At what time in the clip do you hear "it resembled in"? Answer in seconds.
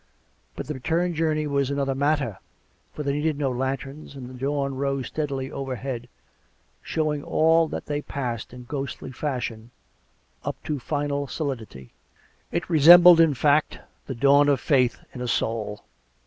12.51-13.35